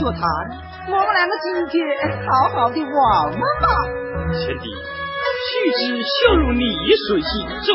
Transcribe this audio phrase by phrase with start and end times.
[0.00, 0.24] 哥哥，先生不在学堂，
[0.88, 1.76] 我们两个今天
[2.24, 2.90] 好好的玩
[3.32, 3.68] 玩吧。
[4.32, 6.64] 贤弟，须知修如逆
[7.06, 7.68] 水行舟，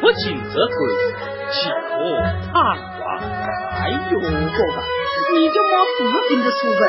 [0.00, 0.74] 不进则退，
[1.50, 1.90] 岂可
[2.52, 2.54] 贪
[3.02, 3.04] 玩？
[3.82, 4.30] 哎呦，哥哥，
[5.34, 6.82] 你就莫不停的出文。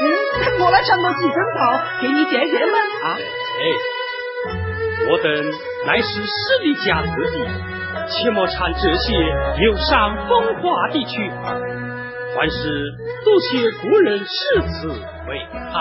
[0.00, 0.04] 嗯，
[0.64, 1.60] 我来上个几根草，
[2.00, 3.06] 给你解解闷啊。
[3.14, 3.62] 哎，
[5.10, 5.30] 我等
[5.86, 7.44] 乃是实力家子弟。
[8.06, 9.14] 切莫掺这些
[9.64, 11.56] 有伤风化的曲儿，
[12.36, 12.92] 还是
[13.24, 14.26] 多谢古人诗
[14.60, 14.88] 词
[15.28, 15.38] 为
[15.72, 15.78] 好。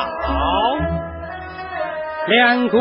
[2.27, 2.79] 两国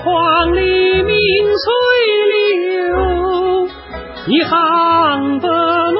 [0.00, 1.16] 黄鹂鸣
[1.56, 1.64] 翠
[2.28, 3.68] 柳，
[4.26, 5.96] 一行白鹭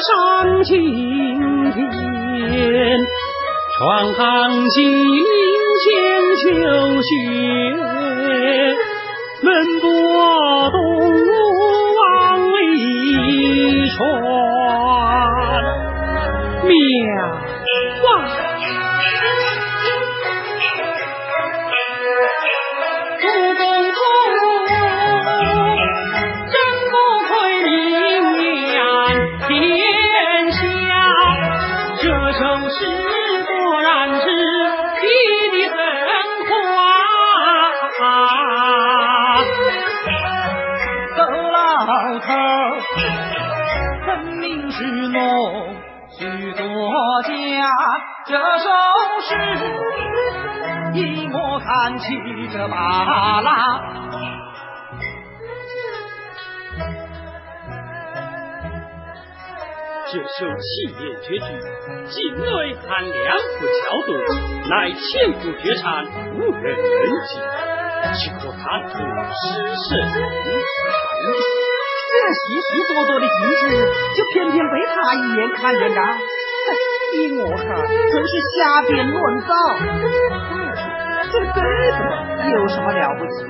[0.00, 0.72] 上青
[1.72, 1.76] 天。
[3.76, 4.22] 窗含
[4.70, 4.94] 西岭
[5.82, 5.84] 千
[6.36, 6.44] 秋
[7.02, 7.12] 雪，
[9.42, 9.84] 门泊
[10.70, 10.74] 东
[11.10, 11.14] 吴。
[11.96, 12.02] 万
[12.40, 12.66] 里
[13.88, 13.96] 船
[16.64, 16.72] 妙
[18.04, 18.16] 啊，
[23.20, 23.22] 主
[23.58, 23.62] 公
[23.94, 23.98] 公，
[26.50, 26.54] 真
[26.90, 26.94] 不
[27.28, 27.68] 愧名
[28.72, 28.76] 扬
[29.46, 29.48] 天
[30.52, 30.58] 下，
[32.00, 32.76] 这首诗
[33.44, 33.50] 果
[33.82, 33.88] 然
[34.20, 34.22] 是
[35.00, 35.04] 笔
[35.68, 35.76] 的
[36.06, 36.08] 真
[36.46, 38.08] 夸，
[41.16, 41.18] 周
[41.50, 41.58] 老
[42.20, 42.26] 头。
[44.40, 45.18] 名是侬，
[46.16, 46.62] 许多
[47.22, 47.28] 家，
[48.24, 48.66] 这首
[49.20, 49.28] 诗
[50.94, 52.06] 依我看起
[52.52, 53.50] 这罢了。
[60.06, 60.68] 这首七
[61.02, 61.46] 言绝句，
[62.06, 64.14] 境内含两副桥对，
[64.70, 65.82] 乃千古绝唱，
[66.36, 66.86] 无人能
[67.26, 67.32] 及，
[68.14, 68.92] 岂可谈吐
[69.34, 69.42] 诗
[69.88, 69.90] 神？
[72.14, 73.74] 这许许多多的金子，
[74.14, 76.00] 就偏偏被他一眼看见了。
[77.12, 77.66] 依我看，
[78.10, 79.50] 真是瞎编乱造。
[81.32, 81.58] 这对
[81.92, 81.98] 子
[82.52, 83.44] 有什么了不起？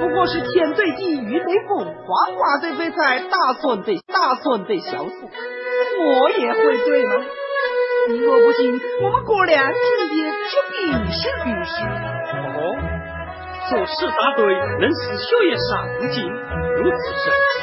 [0.00, 5.30] 不过是天对地，雨对风，花花对飞菜，大蒜对大蒜对小薯。
[6.00, 7.12] 我也会对吗？
[8.08, 11.82] 你若不信，我们哥俩今天就比试比试。
[12.56, 12.76] 哦，
[13.70, 16.30] 做事答对，能使学业上进，
[16.76, 17.32] 如此甚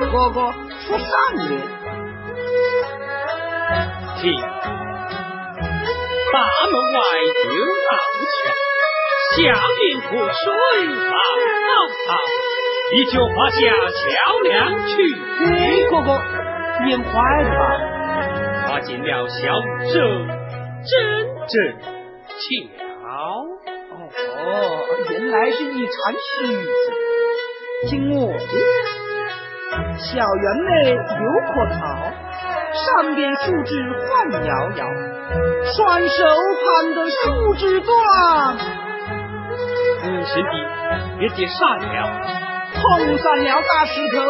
[0.00, 0.40] 哥哥
[0.80, 1.60] 说上联，
[4.16, 4.22] 听，
[6.32, 6.36] 大
[6.66, 7.50] 门外有
[7.84, 7.90] 道
[8.32, 8.40] 桥，
[9.36, 9.40] 下
[9.78, 10.44] 面河水
[11.08, 11.12] 滔
[12.06, 12.10] 滔，
[12.92, 13.56] 一脚画下
[13.90, 14.00] 桥
[14.44, 14.50] 梁
[14.88, 14.92] 去。
[15.90, 16.08] 哥哥，
[16.84, 17.10] 念快
[17.42, 17.60] 了吧？
[18.68, 19.40] 画进了小
[19.92, 19.94] 舟，
[20.84, 20.92] 真
[21.46, 21.54] 正
[22.28, 22.40] 巧。
[24.14, 24.40] 哦，
[25.10, 26.18] 原来是一场曲
[26.64, 26.70] 子，
[27.90, 28.42] 听我的。
[29.98, 30.96] 小园内有
[31.48, 31.80] 棵桃，
[32.72, 33.70] 上边树枝
[34.08, 34.86] 晃摇摇，
[35.74, 36.16] 双手
[36.60, 37.90] 攀的树枝断。
[40.04, 40.54] 嗯，兄弟，
[41.18, 41.86] 别跌傻了，
[42.74, 44.20] 碰上了大石头，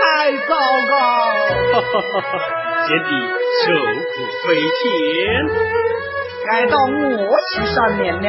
[0.00, 0.50] 太糟
[0.88, 0.92] 糕。
[1.72, 2.28] 哈哈哈哈
[2.88, 3.08] 兄弟，
[3.64, 4.14] 受苦
[4.44, 4.46] 非
[4.80, 4.84] 浅，
[6.46, 8.26] 该到我去上面了。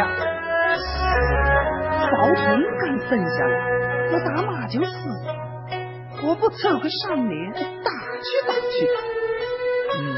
[2.11, 2.43] 宝通
[2.79, 3.55] 敢分下来，
[4.11, 5.34] 要打马就死了。
[6.23, 7.91] 我不凑个上联，打
[8.22, 8.88] 去打去。
[9.94, 10.16] 嗯，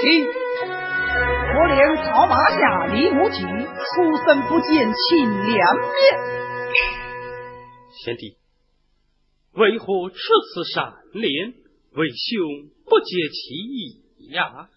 [0.00, 0.26] 听，
[1.56, 5.88] 我连草马下李木齐，出生不见亲两面。
[8.04, 8.38] 贤弟，
[9.52, 11.54] 为何出此善联？
[11.92, 14.68] 为兄不解其意呀。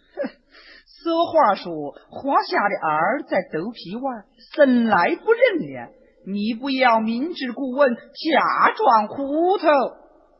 [0.85, 5.93] 俗话说，华夏的儿在肚皮外，生来不认脸。
[6.25, 9.65] 你不要明知故问，假装糊涂。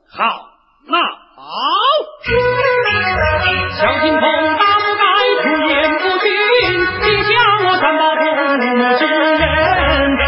[0.07, 0.23] 好，
[0.87, 1.43] 那好。
[3.79, 5.03] 小金童大不该
[5.41, 6.29] 出言不逊，
[7.01, 7.31] 你叫
[7.65, 8.21] 我三宝不
[8.99, 10.20] 之人。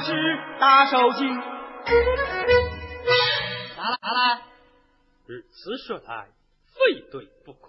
[0.00, 0.12] 那解释
[0.58, 1.40] 大手巾。
[3.76, 4.42] 好了好了，
[5.26, 6.28] 如此说来，
[6.72, 7.68] 非对不可，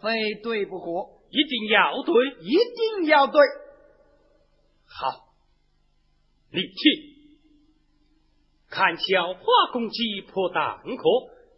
[0.00, 0.86] 非对不可，
[1.30, 3.40] 一定要对，一定要对。
[4.86, 5.34] 好，
[6.50, 7.16] 你去。
[8.68, 10.86] 看小花公鸡破蛋壳，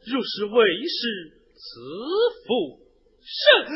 [0.05, 1.81] 如是为师赐
[2.45, 2.81] 福
[3.23, 3.67] 神。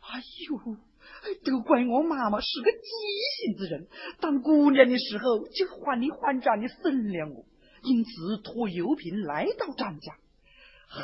[0.00, 0.76] 哎呦，
[1.44, 2.78] 都怪我妈妈是个急
[3.38, 3.86] 性子人，
[4.20, 7.44] 当姑娘的时候就还你还账的生了我，
[7.82, 10.12] 因此托油瓶来到张家。
[10.86, 11.02] 好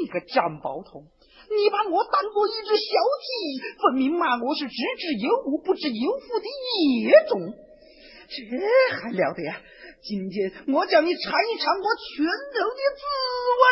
[0.00, 1.08] 你个张宝通，
[1.48, 2.92] 你把我当做一只小
[3.24, 3.28] 鸡，
[3.82, 4.74] 分明骂我是知
[5.20, 6.46] 有物不知有福的
[7.02, 7.54] 野种，
[8.28, 8.36] 这
[8.96, 9.60] 还了得呀！
[10.00, 12.24] 今天我叫你尝一尝我拳
[12.54, 13.02] 头的滋
[13.58, 13.62] 味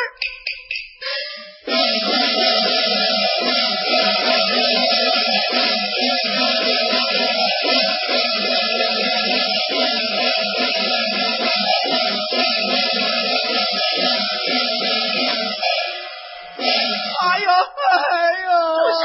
[17.18, 18.48] 哎呦哎呦！
[18.76, 19.04] 住手！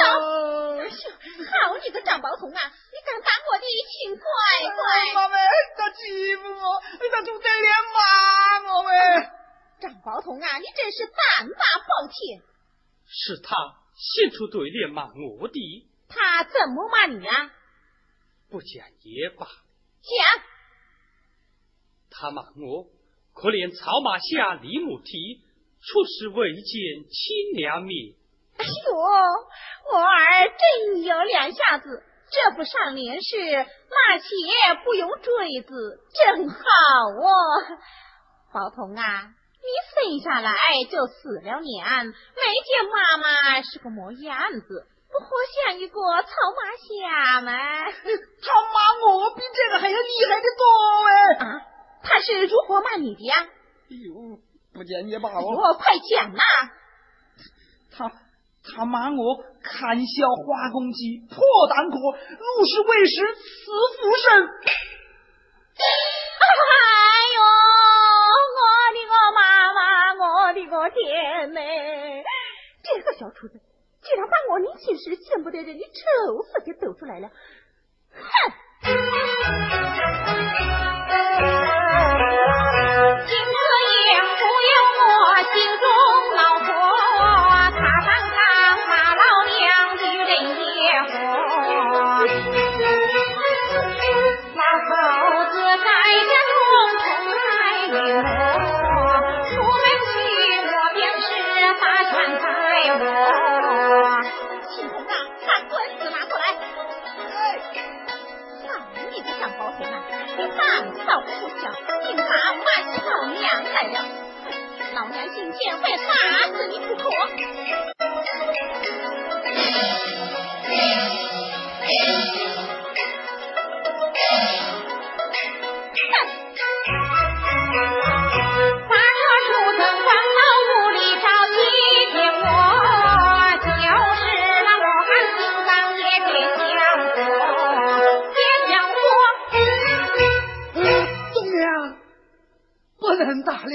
[1.51, 2.61] 好你个张宝通啊！
[2.91, 4.23] 你敢打我的亲乖
[4.75, 5.13] 乖！
[5.13, 5.35] 妈喂，
[5.75, 6.81] 他欺负我，
[7.11, 7.99] 他就得脸骂
[8.71, 8.89] 我喂！
[9.81, 12.41] 张宝通啊，你真是胆大包天！
[13.07, 13.55] 是他
[14.01, 17.51] 先出对联骂我的，他怎么骂你啊？
[18.49, 19.45] 不讲也罢。
[19.45, 20.43] 讲，
[22.09, 22.87] 他骂我
[23.33, 25.43] 可怜草马下李母蹄，
[25.79, 28.15] 出师未见亲娘面。
[28.57, 34.27] 哎呦，我儿真有两下子，这不上联是骂且
[34.83, 37.27] 不用锥子，真好哦。
[38.51, 40.51] 宝童啊，你生下来
[40.89, 47.51] 就死了娘，没见妈妈是个模样子，不活像一个草马虾吗？
[47.51, 50.63] 他骂我比这个还要厉害的多
[51.07, 51.45] 哎！
[51.45, 51.61] 啊，
[52.03, 53.35] 他是如何骂你的呀？
[53.43, 54.39] 哎呦，
[54.73, 55.43] 不见也罢哦。
[55.43, 56.41] 我快讲呐！
[57.91, 58.09] 他
[58.63, 61.37] 他骂我看笑花公鸡破
[61.69, 64.49] 胆壳，入室为师死福神。
[70.71, 71.59] 我天呐！
[72.81, 73.59] 这个小厨子
[74.01, 77.29] 竟然把我年轻时见不得人的丑事给抖出来了！
[78.11, 78.41] 哼！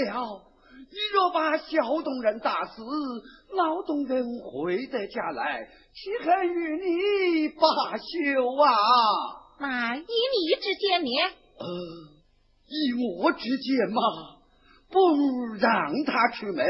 [0.04, 0.42] 了。
[0.88, 2.82] 你若把小东人打死，
[3.56, 8.04] 老东人回得家来，岂肯与你罢休
[8.62, 8.70] 啊？
[9.58, 11.08] 那以你之见呢？
[11.58, 11.66] 呃，
[12.68, 14.00] 以我之见嘛，
[14.92, 16.64] 不如让他出门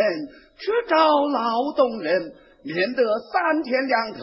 [0.59, 2.33] 去找老东人，
[2.65, 3.03] 免得
[3.33, 4.21] 三天两头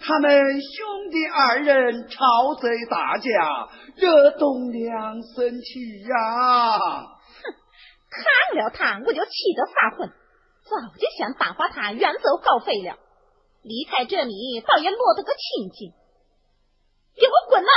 [0.00, 0.30] 他们
[0.60, 7.19] 兄弟二人吵嘴打架，惹东娘生气呀、
[8.10, 10.08] 看了他，我就气得发昏，
[10.64, 12.98] 早就想打发他远走高飞了。
[13.62, 15.92] 离开这里，倒也落得个清净。
[17.14, 17.70] 给我滚呐！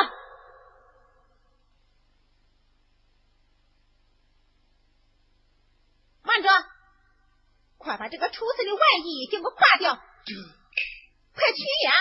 [6.23, 6.49] 慢着，
[7.77, 9.93] 快把这个厨子的外衣给我扒掉！
[9.93, 11.91] 快去呀！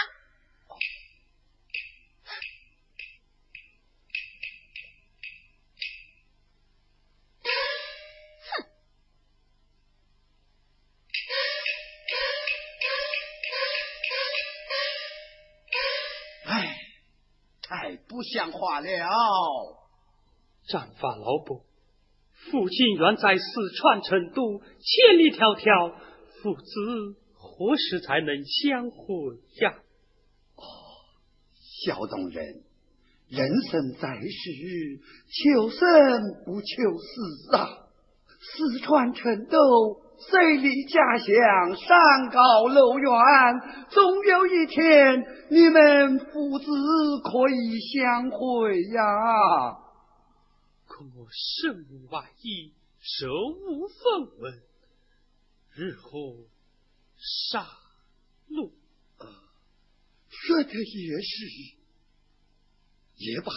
[18.23, 18.87] 不像话了。
[20.69, 21.65] 战法老伯，
[22.53, 23.43] 父亲远在四
[23.77, 25.93] 川成都，千里迢迢，
[26.41, 29.75] 父子何时才能相会呀？
[30.55, 30.63] 哦，
[31.85, 32.63] 小东人，
[33.29, 35.81] 人生在世，求生
[36.45, 37.89] 不求死啊！
[38.39, 40.02] 四川成都。
[40.31, 43.11] 水离家乡，山高路远，
[43.91, 46.67] 总有一天你们父子
[47.25, 49.03] 可以相会呀。
[50.87, 53.27] 可我身无外衣，手
[53.67, 54.63] 无分文，
[55.75, 56.11] 日后
[57.17, 57.67] 杀
[58.51, 58.71] 戮。
[60.29, 61.47] 说的也是，
[63.17, 63.53] 也罢，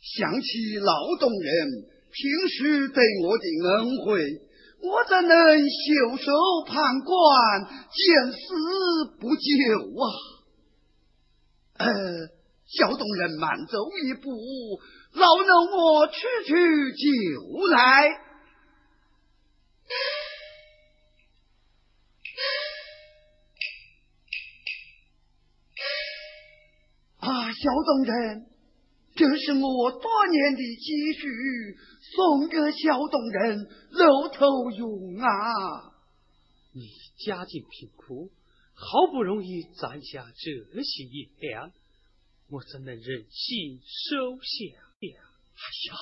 [0.00, 4.47] 想起劳动人平时对我的恩惠。
[4.80, 6.32] 我怎能袖手
[6.66, 8.38] 旁观，见死
[9.20, 9.40] 不救
[10.00, 10.04] 啊？
[11.78, 11.86] 呃，
[12.66, 14.30] 小东人慢走一步，
[15.12, 16.16] 劳弄我去
[16.46, 16.52] 去
[16.92, 18.08] 就来。
[27.20, 28.46] 啊，小东人，
[29.18, 31.28] 这是我多年的积蓄。
[32.16, 35.92] 送给小东人露头用啊！
[36.72, 36.88] 你
[37.26, 38.30] 家境贫苦，
[38.72, 41.70] 好不容易攒下这些银两，
[42.48, 45.20] 我怎能忍心收下呀？
[45.52, 45.96] 哎呀，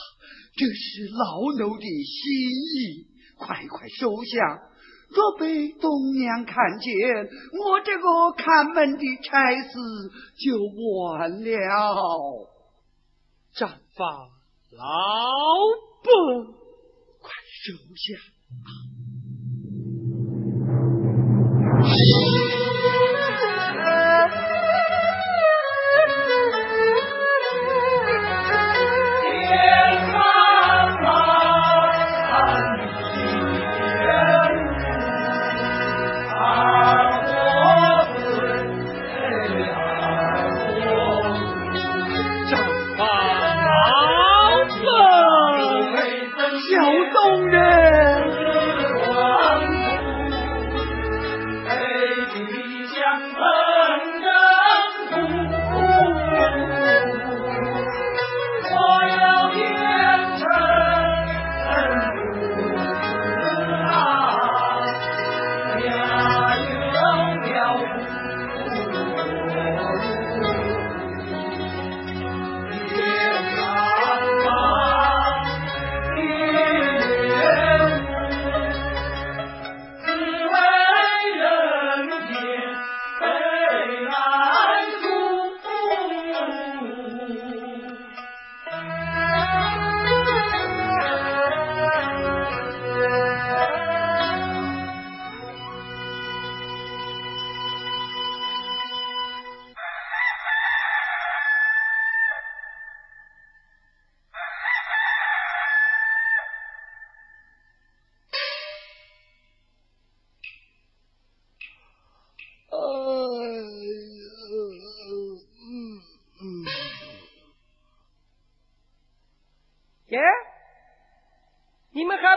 [0.54, 4.70] 这是老奴的心意，快快收下！
[5.08, 6.92] 若被东娘看见，
[7.64, 9.68] 我这个看门的差事
[10.38, 10.56] 就
[11.02, 12.55] 完了。
[13.56, 14.04] 战法
[14.72, 14.84] 老。
[16.04, 16.12] 伯，
[17.20, 17.30] 快
[17.64, 18.06] 收下！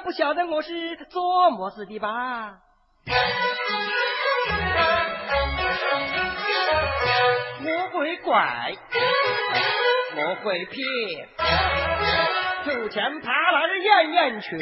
[0.09, 2.57] 不晓得我是做么事的吧？
[7.63, 8.73] 我会拐，
[10.15, 10.81] 我会骗，
[12.65, 14.57] 头前爬来的演演圈，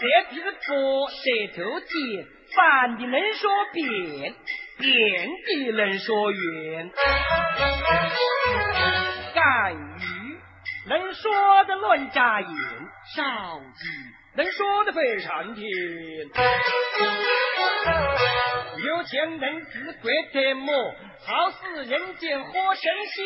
[0.00, 1.18] 这只左舌
[1.54, 2.24] 头尖，
[2.56, 4.34] 反的能说变，
[4.78, 6.90] 变的能说圆，
[9.34, 9.76] 干
[10.88, 12.48] 能说的乱眨眼，
[13.14, 13.84] 少鸡；
[14.36, 15.68] 能说的非常甜，
[18.86, 20.74] 有钱能只国的磨？
[21.26, 23.22] 好似人间活神仙。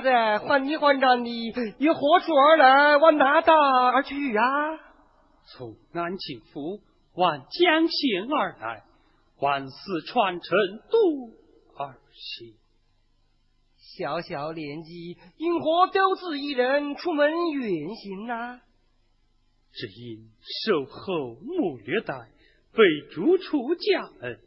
[0.00, 1.30] 伢子还你还战的，
[1.78, 2.96] 又何处而来？
[2.96, 4.42] 往哪打而去呀？
[5.52, 6.80] 从安庆府
[7.14, 8.84] 往江县而来，
[9.40, 10.58] 往四川成
[10.90, 11.32] 都
[11.76, 12.54] 而行。
[13.96, 18.60] 小小年纪，因何独自一人出门远行呢？
[19.72, 20.30] 只因
[20.64, 22.14] 受后母虐待，
[22.72, 24.38] 被逐出家门。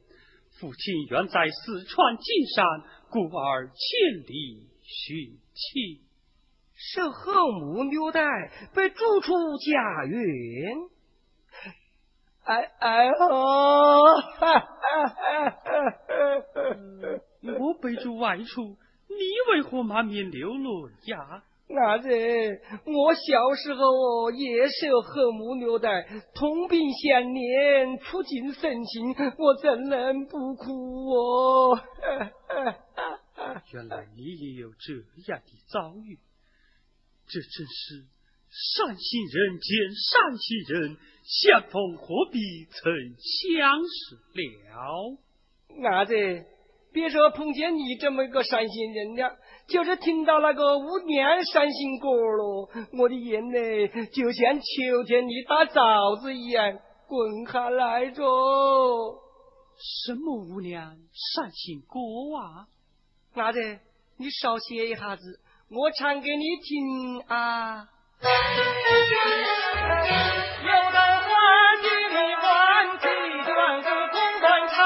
[0.59, 2.65] 父亲远在四川金山，
[3.09, 3.75] 故而千
[4.27, 4.69] 里。
[4.83, 6.01] 许妻
[6.75, 8.21] 受后母虐待，
[8.75, 10.89] 被逐出家园。
[12.43, 14.03] 哎哎哦！
[17.59, 18.75] 我被逐外出，
[19.07, 19.15] 你
[19.53, 20.69] 为何满面流泪
[21.05, 21.43] 呀？
[21.69, 22.09] 伢子，
[22.85, 31.79] 我小时候也受后母虐待，同病相怜，触景生情，我怎能不哭哦？
[33.73, 34.93] 原来你也有这
[35.27, 36.17] 样的遭遇，
[37.27, 38.05] 这真是
[38.49, 45.17] 善心人见善心人，相逢何必曾相识了。
[45.81, 46.13] 伢子，
[46.91, 58.23] 别说碰见你这么一个善心人了，就是听到那个五娘善心歌了，我的眼泪就像秋天里打枣子一样滚下来着。
[60.05, 61.99] 什么五娘善心歌
[62.37, 62.67] 啊？
[63.35, 63.79] 伢子，
[64.17, 65.39] 你少歇一下子，
[65.71, 67.87] 我唱给你听啊。
[68.21, 68.27] 有
[70.91, 72.45] 的花季里欢
[72.99, 73.07] 喜，
[73.51, 74.77] 万事空断肠。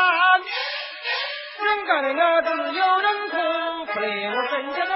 [1.59, 3.35] 人家的伢子有人哭，
[3.91, 4.86] 可怜我分家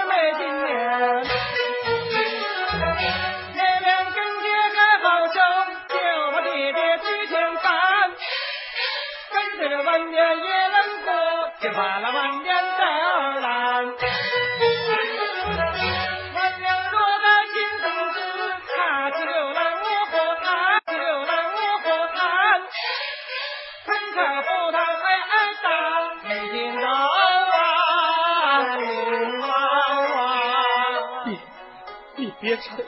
[32.51, 32.83] 别唱了，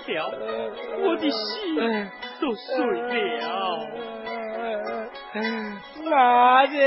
[1.00, 1.80] 我的心
[2.42, 2.76] 都碎
[3.40, 3.48] 了。
[6.04, 6.78] 哪里？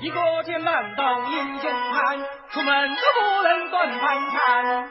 [0.00, 2.18] 一个剑难倒英雄汉，
[2.50, 4.90] 出门都不能断盘缠。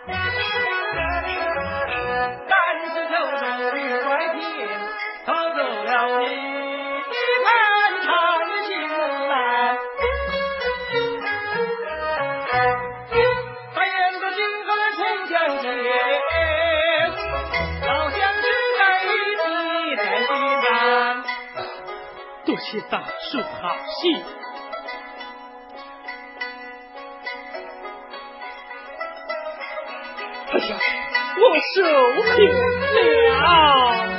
[22.74, 24.24] 这大树好戏。
[30.50, 30.78] 哎呀，
[31.38, 31.42] 我
[31.76, 31.84] 受
[32.16, 32.24] 不
[33.30, 34.13] 了！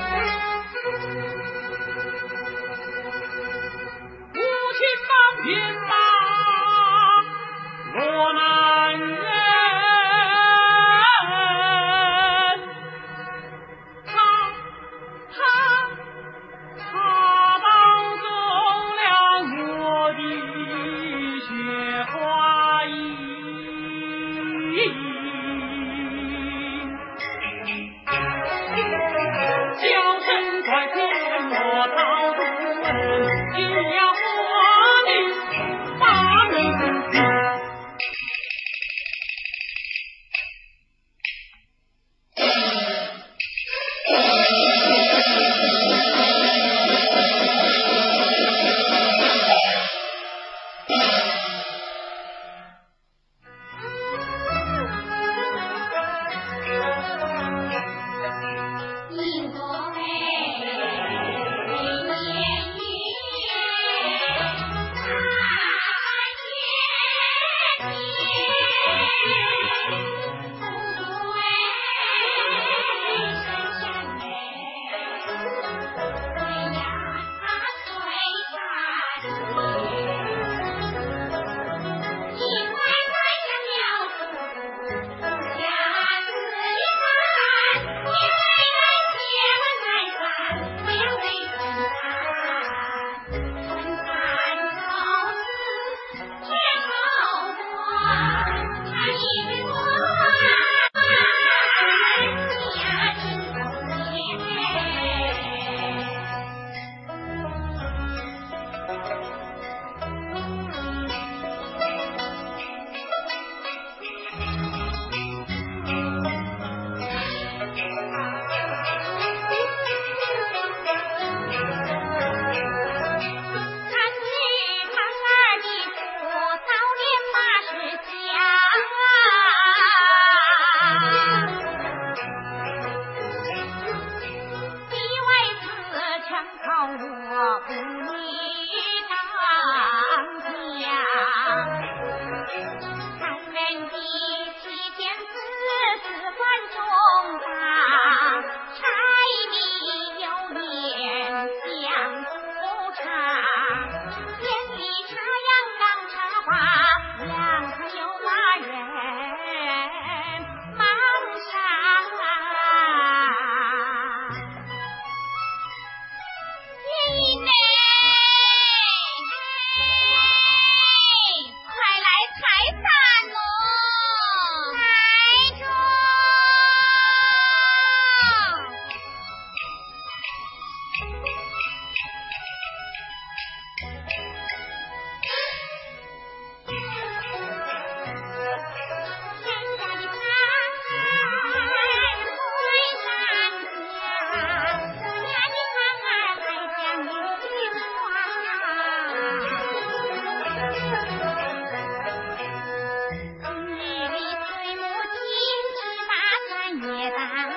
[207.10, 207.53] queda.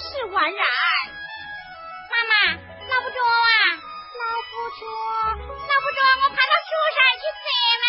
[0.00, 0.66] 是完然。
[2.10, 3.52] 妈妈捞不着啊。
[4.18, 4.82] 捞不着
[5.36, 7.48] 捞不着我爬到树上去摘
[7.84, 7.86] 嘛。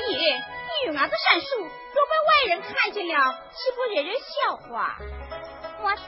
[0.00, 3.12] 姨，你女娃子上树若被外人看见了
[3.52, 4.96] 岂不惹人笑话？
[5.82, 6.02] 我傻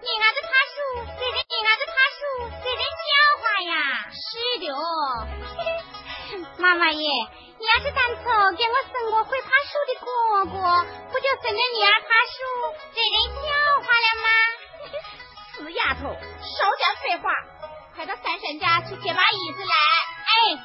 [0.00, 0.74] 你拿子爬树
[1.18, 2.20] 惹人你拿子爬树
[2.64, 3.08] 惹人笑
[3.42, 3.72] 话呀。
[4.10, 4.78] 是的哦
[6.58, 7.10] 妈妈耶
[7.58, 8.22] 你要是当初
[8.56, 10.06] 给我生个会爬树的哥
[10.46, 12.38] 哥不就省得你儿爬树
[12.94, 13.48] 惹人笑
[13.82, 14.26] 话了吗？
[15.60, 17.30] 死丫头少点废话
[17.94, 19.74] 快到三婶家去借把椅子来
[20.24, 20.56] 哎。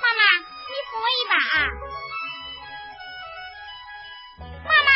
[0.00, 0.22] 妈妈
[0.68, 1.66] 你扶我一把啊。
[4.38, 4.90] 妈妈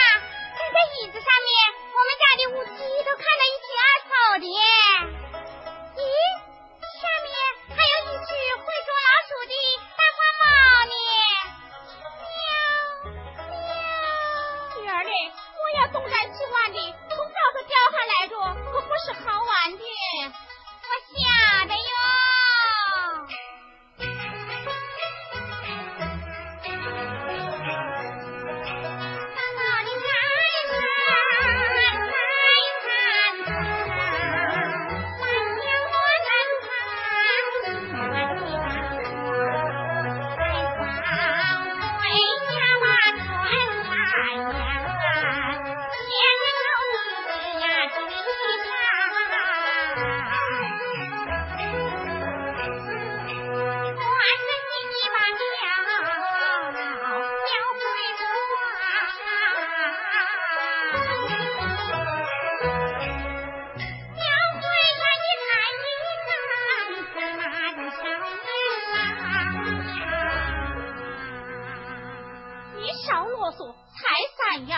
[0.55, 1.51] 站在椅子上面
[1.91, 4.47] 我们家的乌鸡都看得一清二楚的
[5.97, 6.46] 咦？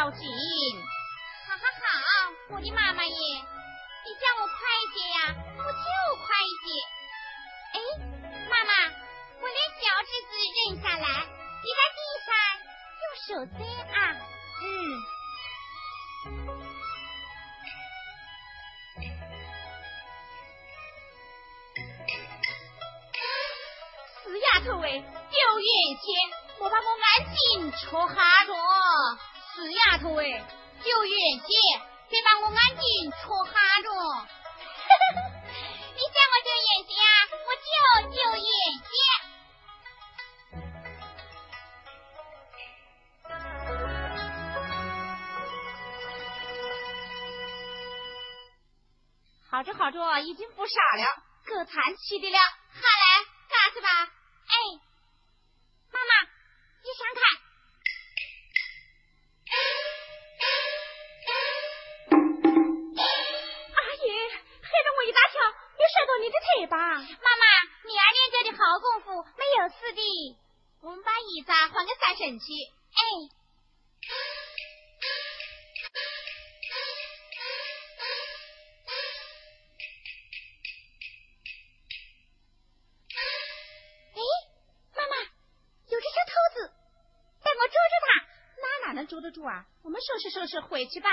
[0.09, 0.25] 要紧。
[1.47, 5.85] 好好好，我的妈妈耶，你叫我快一些呀，我就
[6.25, 6.67] 快一些。
[7.75, 7.77] 哎，
[8.49, 8.73] 妈妈，
[9.43, 11.05] 我连小指子认下来，
[11.61, 12.33] 你在地上
[13.05, 13.61] 用手摘
[13.93, 14.17] 啊。
[14.63, 14.65] 嗯。
[24.25, 26.09] 死丫头喂，有眼线。
[26.61, 28.15] 我把我安静戳哈
[28.47, 28.53] 着，
[29.59, 31.51] 死丫头哎，有远见，
[32.09, 33.51] 别把我安静戳哈
[33.83, 33.91] 着。
[35.99, 37.67] 你叫我有眼睛啊，我就
[38.15, 38.47] 有眼
[38.79, 38.87] 睛。
[49.51, 51.05] 好着好着，已经不傻了，
[51.45, 52.39] 可残气的了。
[52.39, 53.89] 好来，干是吧。
[54.47, 54.88] 哎。
[66.67, 66.77] 到你的腿吧。
[66.77, 67.45] 妈妈，
[67.85, 70.01] 你儿练这的好功夫，没有事的。
[70.81, 72.47] 我们把椅子还给三婶去。
[72.95, 73.01] 哎。
[84.95, 85.15] 妈妈，
[85.87, 86.73] 有只小兔子，
[87.45, 88.09] 让我捉住它，
[88.61, 89.67] 那哪能捉得住啊！
[89.83, 91.09] 我们收拾收拾回去吧。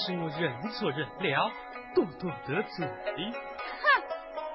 [0.00, 1.50] 是我认错人了，
[1.94, 2.86] 多多得罪。
[2.86, 3.84] 哼，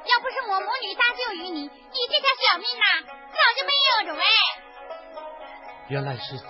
[0.06, 1.70] 要不是我母女搭救于你，你
[2.10, 2.84] 这条小命呐，
[3.32, 4.24] 早就没有了喂。
[5.90, 6.48] 原来是救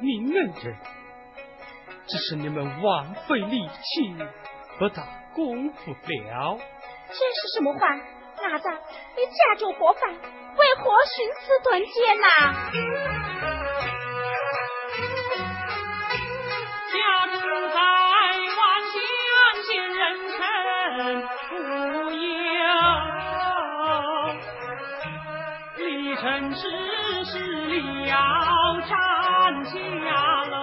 [0.00, 0.76] 命恩人，
[2.06, 4.16] 只是你们枉费力气，
[4.78, 5.02] 不打
[5.34, 6.58] 功夫了。
[7.08, 7.80] 这是什么话？
[8.38, 8.78] 哪吒，
[9.16, 10.12] 你家住何犯？
[10.12, 10.84] 为何
[11.16, 12.26] 寻死断剑呐？
[16.92, 16.96] 正
[28.88, 29.74] 站下
[30.44, 30.54] 楼，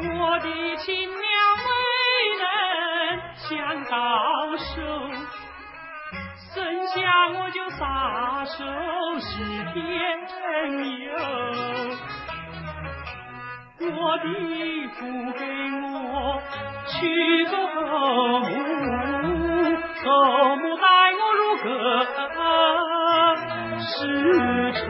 [0.00, 0.46] 我的
[0.78, 1.16] 亲娘
[1.66, 1.68] 未
[2.38, 2.42] 能
[3.36, 3.48] 相
[3.84, 3.96] 高
[4.56, 4.66] 手，
[6.54, 6.96] 生下
[7.38, 8.64] 我就撒手
[9.20, 9.28] 是
[9.74, 9.76] 天
[11.00, 11.06] 佑，
[13.92, 14.24] 我的
[14.94, 14.98] 父
[15.32, 15.40] 给
[15.92, 16.40] 我
[16.86, 17.78] 娶个后
[18.40, 18.46] 母，
[20.04, 20.06] 后
[20.56, 21.66] 母待我如何。
[23.80, 24.00] 是
[24.72, 24.80] 仇，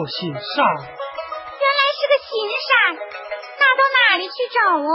[0.00, 0.40] 过行善。
[0.80, 2.70] 原来是个行善，
[3.58, 4.88] 那到哪里去找哦？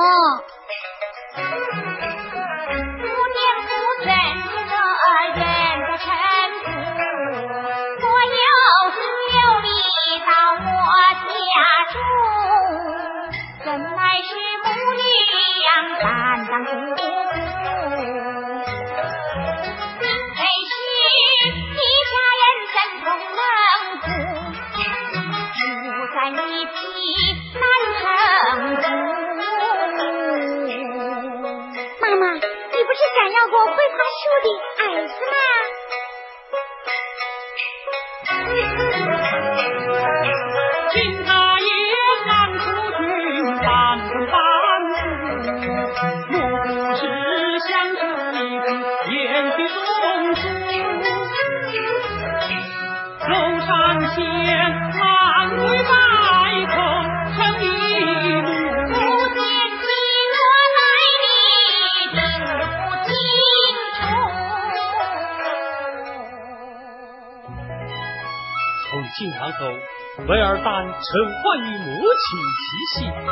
[70.28, 70.99] 为尔丹臣
[71.39, 72.28] 唤于母亲
[72.60, 73.32] 七夕啊！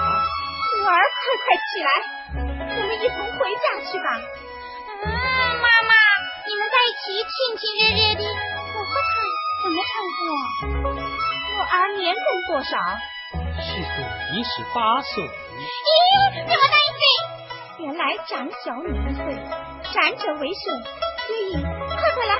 [0.79, 1.91] 五儿，快快起来，
[2.39, 4.07] 我们一同回家去吧。
[5.03, 5.91] 嗯，妈妈，
[6.47, 9.11] 你们在一起亲亲热热的，我和他
[9.61, 10.23] 怎么称呼？
[11.59, 12.79] 我儿年龄多少？
[13.59, 13.91] 虚岁
[14.31, 15.23] 一十八岁。
[15.27, 15.67] 咦，
[16.47, 17.03] 这么大一岁？
[17.83, 19.35] 原来长小你一岁，
[19.91, 20.63] 长者为顺。
[21.27, 22.39] 月影，快快来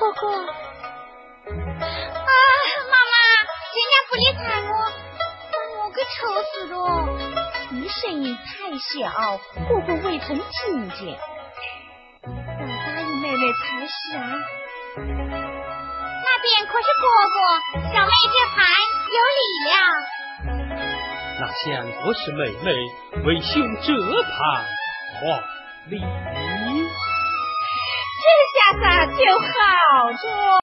[0.00, 0.48] 哥哥，啊，
[1.52, 1.84] 妈
[3.04, 3.14] 妈，
[3.76, 3.94] 人家。
[4.08, 4.72] 不理睬我，
[5.52, 6.08] 把我给愁
[6.42, 6.74] 死了。
[7.70, 11.00] 你声音太小，姑姑未曾听见。
[12.24, 12.28] 要
[12.66, 14.20] 答应妹妹才是啊。
[14.96, 17.36] 那边可是哥哥，
[17.92, 18.58] 小妹这盘
[19.12, 19.70] 有礼了。
[21.40, 21.62] 那像
[22.02, 22.66] 不是妹妹
[23.26, 23.92] 为兄这
[24.22, 24.32] 盘
[25.20, 25.22] 还
[25.90, 25.94] 礼，
[29.06, 30.50] 就好做。